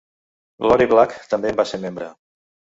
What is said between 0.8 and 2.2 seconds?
Black també en va ser membre.